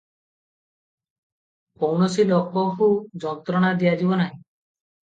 କୌଣସି 1.85 2.27
ଲୋକକୁ 2.33 2.91
ଯନ୍ତ୍ରଣା 3.27 3.73
ଦିଆଯିବ 3.85 4.23
ନାହିଁ। 4.27 4.37